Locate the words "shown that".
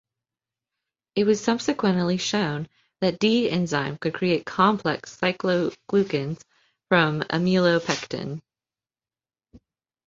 2.17-3.19